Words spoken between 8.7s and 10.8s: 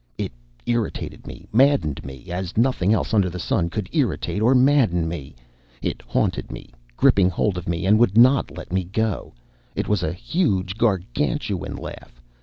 me go. It was a huge,